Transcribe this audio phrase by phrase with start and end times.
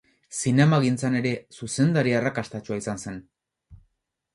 [0.37, 3.25] Zinemagintzan ere zuzendari arrakastatsua izan zen.